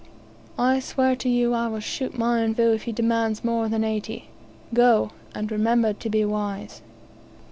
I 0.57 0.79
swear 0.79 1.15
to 1.17 1.29
you 1.29 1.53
I 1.53 1.67
will 1.67 1.79
shoot 1.79 2.17
Mionvu 2.17 2.73
if 2.73 2.83
he 2.85 2.91
demands 2.91 3.43
more 3.43 3.69
than 3.69 3.83
eighty. 3.83 4.29
Go, 4.73 5.11
and 5.35 5.51
remember 5.51 5.93
to 5.93 6.09
be 6.09 6.25
wise." 6.25 6.81